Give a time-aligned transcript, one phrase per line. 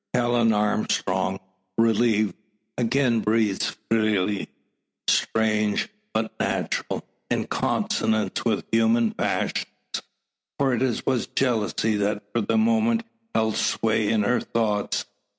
[0.15, 1.39] Helen Armstrong,
[1.77, 2.33] relieved,
[2.75, 4.49] again breathes freely.
[5.07, 9.67] Strange, but natural; in consonance with human passions.
[10.57, 13.03] For it was jealousy that for the moment
[13.35, 15.05] held sway in her thoughts.